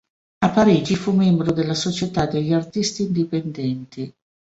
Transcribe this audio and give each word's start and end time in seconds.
A 0.39 0.49
Parigi 0.49 0.95
fu 0.95 1.11
membro 1.11 1.51
della 1.51 1.75
Società 1.75 2.25
degli 2.25 2.53
artisti 2.53 3.03
indipendenti. 3.03 4.11